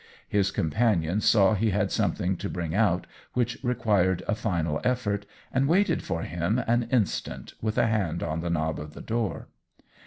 His 0.27 0.49
companion 0.49 1.21
saw 1.21 1.53
he 1.53 1.69
had 1.69 1.91
something 1.91 2.35
to 2.37 2.49
bring 2.49 2.73
out 2.73 3.05
which 3.33 3.59
required 3.61 4.23
a 4.27 4.33
final 4.33 4.81
effort, 4.83 5.27
and 5.53 5.67
waited 5.67 6.01
for 6.01 6.23
him 6.23 6.57
an 6.65 6.87
instant 6.91 7.53
with 7.61 7.77
a 7.77 7.85
hand 7.85 8.23
on 8.23 8.39
the 8.39 8.49
knob 8.49 8.79
of 8.79 8.95
the 8.95 9.01
door. 9.01 9.49